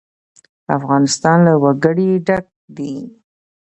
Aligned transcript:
افغانستان 0.77 1.37
له 1.47 1.53
وګړي 1.63 2.09
ډک 2.27 2.45
دی. 2.77 2.93